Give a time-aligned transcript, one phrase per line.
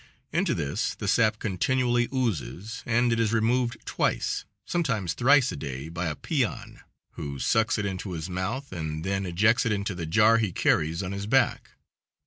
[0.33, 5.89] Into this the sap continually oozes, and it is removed twice, sometimes thrice a day
[5.89, 6.79] by a peon,
[7.11, 11.03] who sucks it into his mouth and then ejects it into the jar he carries
[11.03, 11.73] on his back.